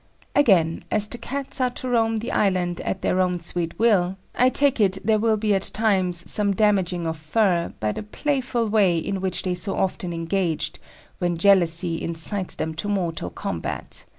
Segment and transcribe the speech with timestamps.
[0.35, 4.49] Again, as the Cats are to roam the island at their "own sweet will," I
[4.49, 8.97] take it there will be at times some "damaging of fur" by the playful way
[8.97, 10.71] in which they so often engage,
[11.19, 14.05] when jealousy incites them to mortal combat.